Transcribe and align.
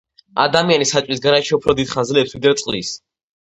ადამიანი 0.43 0.87
საჭმლის 0.93 1.21
გარეშე 1.27 1.55
უფრო 1.59 1.77
დიდ 1.83 1.95
ხანს 1.95 2.13
ძლებს 2.15 2.37
ვიდრე 2.39 2.59
წყლის 2.65 2.95